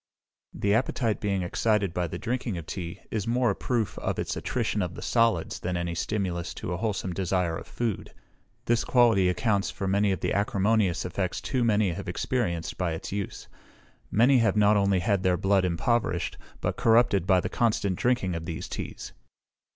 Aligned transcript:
The 0.51 0.73
appetite 0.73 1.21
being 1.21 1.43
excited 1.43 1.93
by 1.93 2.07
the 2.07 2.17
drinking 2.17 2.57
of 2.57 2.65
tea, 2.65 3.01
is 3.11 3.27
more 3.27 3.51
a 3.51 3.55
proof 3.55 3.99
of 3.99 4.17
its 4.17 4.35
attrition 4.35 4.81
of 4.81 4.95
the 4.95 5.01
solids 5.03 5.59
than 5.59 5.77
any 5.77 5.93
stimulus 5.93 6.55
to 6.55 6.73
a 6.73 6.77
wholesome 6.77 7.13
desire 7.13 7.55
of 7.55 7.67
food. 7.67 8.11
This 8.65 8.83
quality 8.83 9.29
accounts 9.29 9.69
for 9.69 9.85
the 9.85 10.33
acrimonious 10.33 11.05
effects 11.05 11.39
too 11.39 11.63
many 11.63 11.91
have 11.91 12.09
experienced 12.09 12.79
by 12.79 12.93
its 12.93 13.11
use. 13.11 13.47
Many 14.09 14.39
have 14.39 14.55
not 14.57 14.75
only 14.75 15.01
had 15.01 15.21
their 15.21 15.37
blood 15.37 15.65
impoverished, 15.65 16.35
but 16.61 16.77
corrupted 16.77 17.27
by 17.27 17.39
the 17.39 17.47
constant 17.47 17.95
drinking 17.95 18.33
of 18.33 18.45
these 18.47 18.67
teas. 18.67 19.13